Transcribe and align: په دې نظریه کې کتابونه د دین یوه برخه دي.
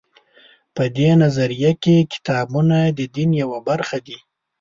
په 0.75 0.83
دې 0.97 1.09
نظریه 1.21 1.71
کې 1.83 1.95
کتابونه 2.13 2.77
د 2.97 2.99
دین 3.15 3.29
یوه 3.41 3.59
برخه 3.69 3.97
دي. 4.07 4.17